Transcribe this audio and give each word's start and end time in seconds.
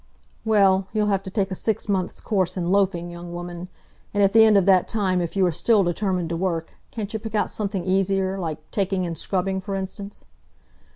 Well, 0.43 0.87
you'll 0.93 1.09
have 1.13 1.21
to 1.21 1.29
take 1.29 1.51
a 1.51 1.53
six 1.53 1.87
months' 1.87 2.21
course 2.21 2.57
in 2.57 2.71
loafing, 2.71 3.11
young 3.11 3.31
woman. 3.35 3.67
And 4.15 4.23
at 4.23 4.33
the 4.33 4.43
end 4.43 4.57
of 4.57 4.65
that 4.65 4.87
time, 4.87 5.21
if 5.21 5.35
you 5.35 5.45
are 5.45 5.51
still 5.51 5.83
determined 5.83 6.29
to 6.29 6.35
work, 6.35 6.73
can't 6.89 7.13
you 7.13 7.19
pick 7.19 7.35
out 7.35 7.51
something 7.51 7.85
easier 7.85 8.39
like 8.39 8.57
taking 8.71 9.05
in 9.05 9.13
scrubbing, 9.13 9.61
for 9.61 9.75
instance?" 9.75 10.25